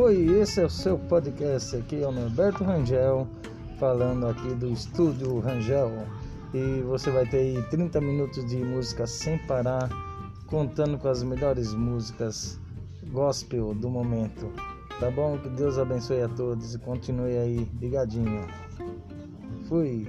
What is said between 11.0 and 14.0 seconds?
as melhores músicas gospel do